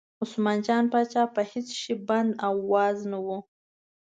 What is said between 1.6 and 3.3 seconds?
شي بند او واز نه و.